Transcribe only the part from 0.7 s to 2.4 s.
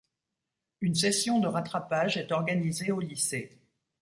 Une session de rattrapage est